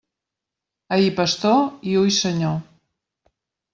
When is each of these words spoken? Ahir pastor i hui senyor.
Ahir 0.95 1.11
pastor 1.21 1.61
i 1.91 1.95
hui 1.99 2.17
senyor. 2.21 2.57